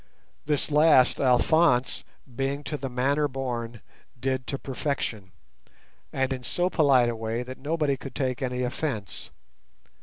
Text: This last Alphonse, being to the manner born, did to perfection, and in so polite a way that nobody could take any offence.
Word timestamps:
This 0.47 0.71
last 0.71 1.19
Alphonse, 1.21 2.03
being 2.35 2.63
to 2.63 2.75
the 2.75 2.89
manner 2.89 3.27
born, 3.27 3.81
did 4.19 4.47
to 4.47 4.57
perfection, 4.57 5.31
and 6.11 6.33
in 6.33 6.43
so 6.43 6.71
polite 6.71 7.09
a 7.09 7.15
way 7.15 7.43
that 7.43 7.59
nobody 7.59 7.97
could 7.97 8.15
take 8.15 8.41
any 8.41 8.63
offence. 8.63 9.29